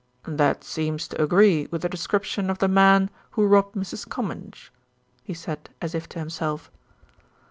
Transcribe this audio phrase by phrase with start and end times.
[0.25, 4.09] "That seems to agree with the description of the man who robbed Mrs.
[4.09, 4.71] Comminge,"
[5.23, 6.71] he said as if to himself.